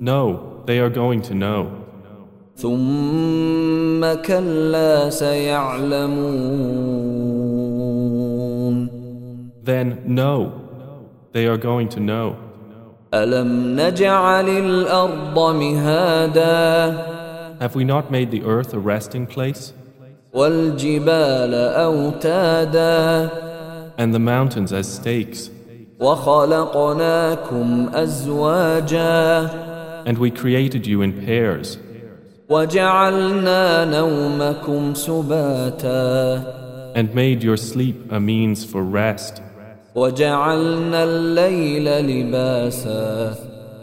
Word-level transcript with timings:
No, 0.00 0.62
they 0.66 0.78
are 0.78 0.88
going 0.90 1.20
to 1.22 1.34
know. 1.34 1.66
ثم 2.56 4.14
كلا 4.22 5.10
سيعلمون 5.10 7.03
then 9.65 10.01
know, 10.05 10.61
they 11.31 11.47
are 11.47 11.57
going 11.57 11.89
to 11.89 11.99
know. 11.99 12.37
Have 17.59 17.75
we 17.75 17.83
not 17.83 18.11
made 18.11 18.31
the 18.31 18.43
earth 18.43 18.73
a 18.73 18.79
resting 18.79 19.25
place? 19.25 19.73
And 23.97 24.13
the 24.13 24.19
mountains 24.19 24.73
as 24.73 24.93
stakes. 24.93 25.49
And 30.05 30.17
we 30.17 30.29
created 30.31 30.85
you 30.85 31.01
in 31.01 31.13
pairs. 31.25 31.77
And 36.95 37.15
made 37.15 37.43
your 37.43 37.57
sleep 37.57 38.11
a 38.11 38.19
means 38.19 38.65
for 38.65 38.83
rest. 38.83 39.41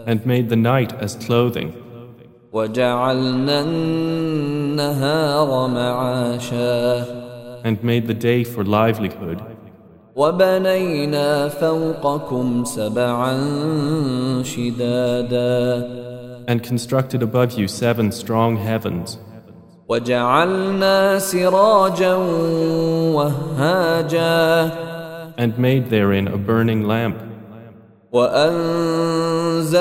and 0.08 0.26
made 0.26 0.50
the 0.50 0.56
night 0.56 0.94
as 1.02 1.16
clothing, 1.16 1.73
وجعلنا 2.54 3.62
النهار 3.62 5.68
معاشا 5.68 7.06
and 7.64 7.84
made 7.84 8.08
the 8.08 8.14
day 8.14 8.44
for 8.44 8.64
livelihood, 8.64 9.42
وبنينا 10.16 11.48
فوقكم 11.48 12.64
سبعا 12.66 13.34
شدادا 14.44 16.08
and 16.48 16.64
constructed 16.64 17.22
above 17.22 17.60
you 17.60 17.68
seven 17.68 18.12
strong 18.12 18.56
heavens, 18.56 19.18
وجعلنا 19.90 21.20
سراجا 21.20 22.14
وهاجا 23.14 24.72
and 25.38 25.58
made 25.58 25.90
therein 25.90 26.28
a 26.28 26.38
burning 26.38 26.84
lamp, 26.88 27.18
وأنزلنا 28.12 29.78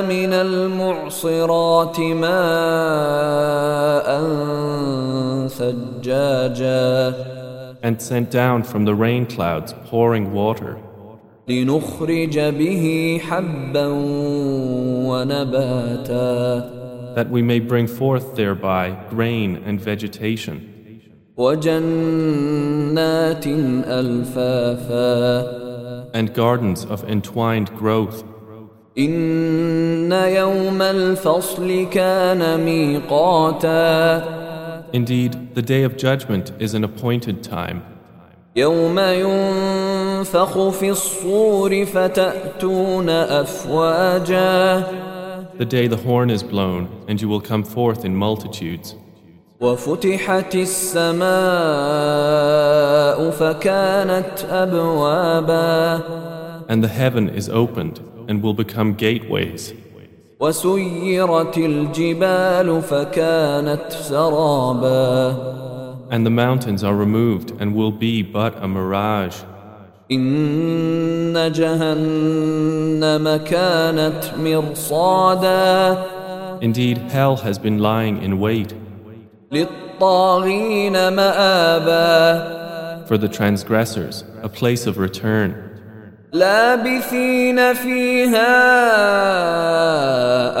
من 0.00 0.32
المعصرات 0.32 2.00
ماء 2.00 2.30
ثجاجا 5.48 7.14
and 7.82 8.00
sent 8.00 8.30
down 8.30 8.62
from 8.62 8.84
the 8.84 8.94
rain 8.94 9.26
clouds 9.26 9.74
pouring 9.86 10.32
water, 10.32 10.76
لنخرج 11.48 12.38
به 12.38 13.20
حبا 13.28 13.86
ونباتا 15.08 16.80
that 17.14 17.28
we 17.28 17.42
may 17.42 17.58
bring 17.58 17.86
forth 17.88 18.36
thereby 18.36 18.96
grain 19.10 19.56
and 19.66 19.80
vegetation, 19.80 20.73
وجنات 21.36 23.46
ألفافا 23.86 25.60
and 26.12 26.34
gardens 26.34 26.84
of 26.84 27.04
entwined 27.08 27.70
growth. 27.76 28.24
إن 28.98 30.12
يوم 30.12 30.82
الفصل 30.82 31.86
كان 31.92 32.60
ميقاتا 32.64 34.22
Indeed, 34.92 35.54
the 35.54 35.62
day 35.62 35.84
of 35.84 35.96
judgment 35.96 36.50
is 36.58 36.74
an 36.74 36.82
appointed 36.84 37.42
time, 37.44 37.82
يوم 38.56 38.98
ينفخ 38.98 40.68
في 40.68 40.90
الصور 40.90 41.84
فتأتون 41.84 43.08
أفواجا 43.08 44.84
the 45.58 45.66
day 45.66 45.86
the 45.86 45.98
horn 45.98 46.30
is 46.30 46.42
blown, 46.42 46.88
and 47.06 47.20
you 47.20 47.28
will 47.28 47.42
come 47.42 47.62
forth 47.62 48.04
in 48.06 48.16
multitudes. 48.16 48.94
وفتحت 49.60 50.54
السماء 50.54 51.30
فكانت 53.30 54.44
أبوابا 54.50 56.00
And 56.68 56.84
the 56.84 56.88
heaven 56.88 57.28
is 57.28 57.48
opened 57.48 58.00
and 58.28 58.42
will 58.42 58.54
become 58.54 58.94
gateways, 58.94 59.74
وسيرت 60.40 61.58
الجبال 61.58 62.82
فكانت 62.82 63.92
سرابا 63.92 65.60
and 66.10 66.26
the 66.26 66.30
mountains 66.30 66.82
are 66.82 66.96
removed 66.96 67.52
and 67.60 67.74
will 67.74 67.92
be 67.92 68.22
but 68.22 68.56
a 68.62 68.66
mirage. 68.66 69.36
إن 70.10 71.52
جهنم 71.52 73.36
كانت 73.36 74.34
مرصادا 74.38 75.96
Indeed, 76.62 76.98
hell 76.98 77.36
has 77.36 77.58
been 77.58 77.78
lying 77.78 78.22
in 78.22 78.38
wait 78.40 78.74
للطاغين 78.74 78.76
مآبا 78.76 78.83
for 83.06 83.18
the 83.18 83.28
transgressors, 83.28 84.24
a 84.42 84.48
place 84.48 84.86
of 84.86 84.98
return, 84.98 85.70
لابثين 86.32 87.74
فيها 87.74 88.50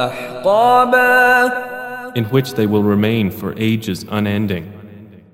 أحقابا 0.06 1.70
in 2.16 2.24
which 2.24 2.54
they 2.54 2.66
will 2.66 2.82
remain 2.82 3.30
for 3.30 3.54
ages 3.56 4.04
unending. 4.10 4.72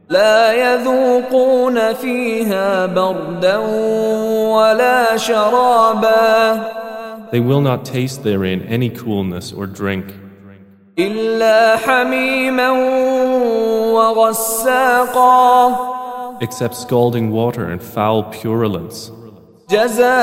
لا 0.09 0.53
يذوقون 0.53 1.93
فيها 1.94 2.87
بردا 2.87 3.56
ولا 4.56 5.16
شرابا 5.16 6.77
They 7.32 7.41
will 7.41 7.60
not 7.60 7.84
taste 7.84 8.22
therein 8.22 8.62
any 8.62 8.88
coolness 8.88 9.53
or 9.53 9.66
drink, 9.66 10.15
إلا 11.00 11.77
حميما 11.77 12.71
وغساقا 13.93 15.77
except 16.41 16.75
scalding 16.75 17.31
water 17.31 17.65
and 17.65 17.82
foul 17.82 18.22
purulence, 18.25 19.10
جزاء 19.71 20.16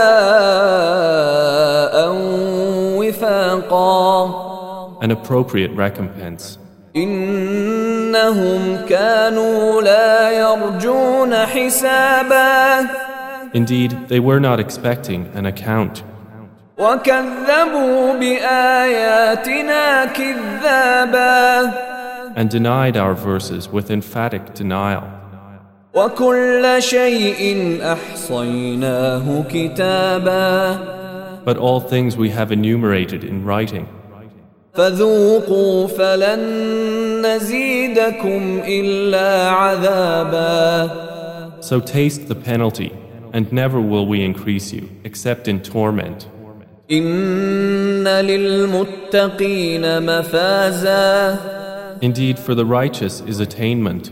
وفاقا 2.98 4.30
an 5.02 5.12
appropriate 5.12 5.72
recompense. 5.76 6.58
إنهم 6.96 8.78
كانوا 8.90 9.82
لا 9.82 10.32
يرجون 10.32 11.36
حسابا 11.36 12.88
Indeed, 13.54 13.92
they 14.08 14.20
were 14.20 14.40
not 14.40 14.60
expecting 14.60 15.30
an 15.36 15.46
account, 15.46 15.46
وكذبوا 15.46 15.52
بآياتنا 15.52 15.52
كذابا 15.54 16.17
And 22.37 22.49
denied 22.49 22.97
our 22.97 23.15
verses 23.15 23.69
with 23.69 23.91
emphatic 23.91 24.55
denial. 24.55 25.03
But 31.45 31.57
all 31.59 31.81
things 31.81 32.17
we 32.17 32.31
have 32.31 32.53
enumerated 32.53 33.25
in 33.25 33.45
writing. 33.45 33.89
So 41.61 41.81
taste 41.81 42.29
the 42.29 42.37
penalty, 42.37 42.93
and 43.33 43.53
never 43.53 43.81
will 43.81 44.07
we 44.07 44.23
increase 44.23 44.73
you 44.73 44.89
except 45.03 45.49
in 45.49 45.61
torment. 45.61 46.29
Indeed, 52.01 52.39
for 52.39 52.55
the 52.55 52.65
righteous 52.65 53.21
is 53.27 53.41
attainment. 53.41 54.11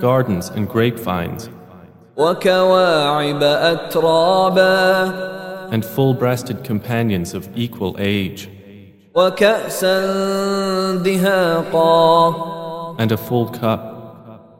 Gardens 0.00 0.48
and 0.48 0.66
grapevines. 0.66 1.50
And 5.70 5.84
full 5.84 6.14
breasted 6.14 6.64
companions 6.64 7.34
of 7.34 7.46
equal 7.54 7.96
age. 7.98 8.48
And 12.98 13.12
a 13.12 13.18
full 13.18 13.48
cup. 13.50 13.99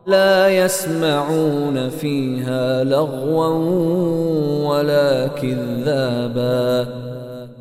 لا 0.10 0.50
يسمعون 0.50 1.89
فيها 1.89 2.83
لغوا 2.83 3.48
ولا 4.69 5.27
كذابا 5.27 7.06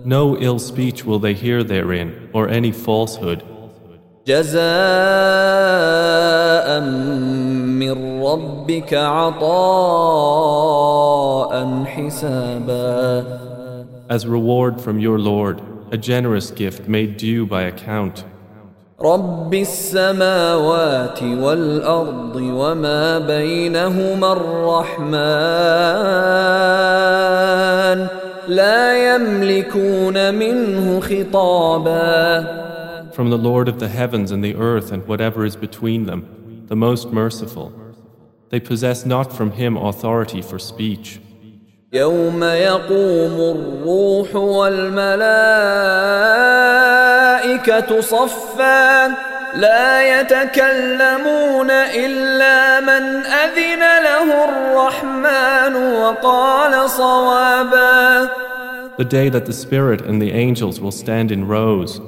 No 0.06 0.36
ill 0.38 0.58
speech 0.58 1.06
will 1.06 1.18
they 1.18 1.32
hear 1.32 1.64
therein, 1.64 2.28
or 2.34 2.46
any 2.48 2.70
falsehood. 2.72 3.42
جزاء 4.26 4.64
من 7.80 8.22
ربك 8.24 8.94
عطاء 8.94 9.44
حسابا 11.84 13.24
As 14.10 14.26
reward 14.26 14.80
from 14.80 14.98
your 14.98 15.18
Lord, 15.18 15.62
a 15.90 15.96
generous 15.96 16.50
gift 16.50 16.88
made 16.88 17.16
due 17.16 17.46
by 17.46 17.62
account. 17.62 18.24
رب 19.01 19.53
السماوات 19.53 21.23
والأرض 21.23 22.35
وما 22.35 23.19
بينهما 23.19 24.33
الرحمن 24.33 25.17
لا 28.47 29.15
يملكون 29.15 30.33
منه 30.33 30.99
خطابا 30.99 32.59
From 33.13 33.29
the 33.29 33.37
Lord 33.37 33.69
of 33.69 33.79
the 33.79 33.87
heavens 33.87 34.31
and 34.31 34.43
the 34.43 34.55
earth 34.55 34.91
and 34.91 35.07
whatever 35.07 35.45
is 35.45 35.55
between 35.55 36.05
them, 36.05 36.65
the 36.67 36.75
most 36.75 37.11
merciful. 37.11 37.71
They 38.49 38.59
possess 38.59 39.05
not 39.05 39.31
from 39.31 39.51
him 39.51 39.77
authority 39.77 40.41
for 40.41 40.59
speech. 40.59 41.19
يوم 41.93 42.43
يقوم 42.43 43.57
الروح 43.57 44.35
والملائكة 44.35 46.48
صفا 48.00 49.06
لا 49.54 50.20
يتكلمون 50.20 51.70
إلا 51.70 52.80
من 52.80 53.04
أذن 53.26 53.80
له 53.80 54.44
الرحمن 54.44 55.76
وقال 55.76 56.90
صوابا 56.90 58.28
The 58.96 59.04
day 59.04 59.28
that 59.28 59.46
the 59.46 59.52
Spirit 59.52 60.02
and 60.02 60.22
the 60.22 60.30
angels 60.30 60.80
will 60.80 60.92
stand 60.92 61.32
in 61.32 61.48
rows, 61.48 62.00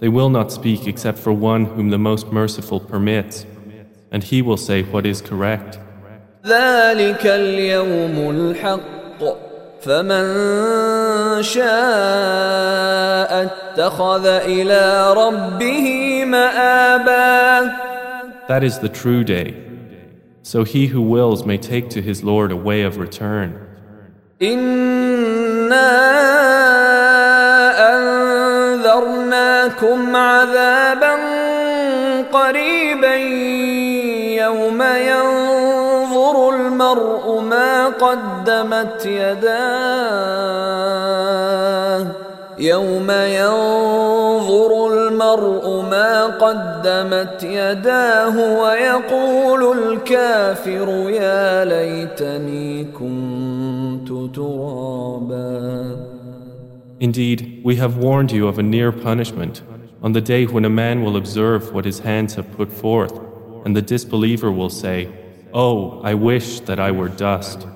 they 0.00 0.08
will 0.08 0.28
not 0.28 0.52
speak 0.52 0.86
except 0.86 1.18
for 1.18 1.32
one 1.32 1.64
whom 1.64 1.88
the 1.88 1.98
most 1.98 2.30
merciful 2.30 2.80
permits, 2.80 3.46
and 4.12 4.22
he 4.22 4.42
will 4.42 4.58
say 4.58 4.82
what 4.82 5.06
is 5.06 5.22
correct. 5.22 5.78
ذلك 6.46 7.26
اليوم 7.26 8.30
الحق 8.30 9.22
فمن 9.85 11.43
شاء 11.43 11.63
اتخذ 13.43 14.25
إلى 14.25 15.13
ربه 15.13 16.25
مآبا 16.25 17.71
That 18.47 18.63
is 18.63 18.79
the 18.79 18.89
true 18.89 19.23
day. 19.23 19.55
So 20.41 20.63
he 20.63 20.87
who 20.87 21.01
wills 21.01 21.45
may 21.45 21.57
take 21.57 21.89
to 21.91 22.01
his 22.01 22.23
Lord 22.23 22.51
a 22.51 22.55
way 22.55 22.83
of 22.83 22.97
return. 22.97 23.59
إنا 24.41 25.91
أنذرناكم 28.73 30.15
عذابا 30.15 31.15
قريبا 32.31 33.15
يوم 34.43 34.77
ما 34.77 34.97
قدمت 38.12 39.06
يداه 39.06 40.78
يوم 42.58 43.10
ينظر 43.10 44.92
المرء 44.92 45.82
ما 45.90 46.26
قدمت 46.26 47.42
يداه 47.42 48.60
ويقول 48.60 49.78
الكافر 49.78 51.10
يا 51.10 51.64
ليتني 51.64 52.84
كنت 52.84 54.36
ترابا 54.36 55.96
Indeed, 57.00 57.60
we 57.62 57.76
have 57.76 57.96
warned 57.98 58.32
you 58.32 58.48
of 58.48 58.58
a 58.58 58.62
near 58.62 58.90
punishment 58.90 59.62
on 60.02 60.12
the 60.12 60.20
day 60.20 60.46
when 60.46 60.64
a 60.64 60.70
man 60.70 61.04
will 61.04 61.16
observe 61.16 61.72
what 61.72 61.84
his 61.84 62.00
hands 62.00 62.34
have 62.34 62.50
put 62.56 62.72
forth, 62.72 63.16
and 63.64 63.76
the 63.76 63.82
disbeliever 63.82 64.50
will 64.50 64.70
say, 64.70 65.08
Oh, 65.54 66.00
I 66.02 66.14
wish 66.14 66.60
that 66.60 66.80
I 66.80 66.90
were 66.90 67.08
dust. 67.08 67.66